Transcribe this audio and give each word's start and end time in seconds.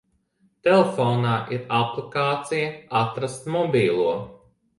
Telefonā 0.67 1.33
ir 1.57 1.61
aplikācija 1.81 2.73
"Atrast 3.03 3.47
mobilo". 3.59 4.11